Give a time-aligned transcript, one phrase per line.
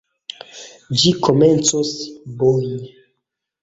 [1.03, 1.95] Ĝi komencos
[2.43, 2.85] boji.